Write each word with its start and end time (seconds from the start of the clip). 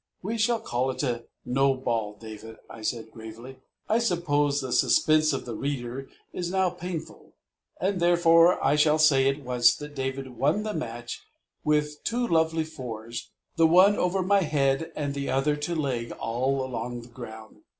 "We 0.23 0.39
shall 0.39 0.59
call 0.59 0.89
it 0.89 1.03
a 1.03 1.25
no 1.45 1.75
ball, 1.75 2.15
David," 2.17 2.57
I 2.67 2.81
said 2.81 3.11
gravely. 3.11 3.57
I 3.87 3.99
suppose 3.99 4.59
the 4.59 4.73
suspense 4.73 5.31
of 5.31 5.45
the 5.45 5.53
reader 5.53 6.09
is 6.33 6.49
now 6.49 6.71
painful, 6.71 7.35
and 7.79 7.99
therefore 7.99 8.57
I 8.65 8.77
shall 8.77 8.97
say 8.97 9.29
at 9.29 9.43
once 9.43 9.75
that 9.75 9.93
David 9.93 10.35
won 10.35 10.63
the 10.63 10.73
match 10.73 11.21
with 11.63 12.03
two 12.03 12.25
lovely 12.27 12.63
fours, 12.63 13.29
the 13.57 13.67
one 13.67 13.95
over 13.95 14.23
my 14.23 14.41
head 14.41 14.91
and 14.95 15.13
the 15.13 15.29
other 15.29 15.55
to 15.57 15.75
leg 15.75 16.11
all 16.13 16.65
along 16.65 17.01
the 17.01 17.07
ground. 17.09 17.61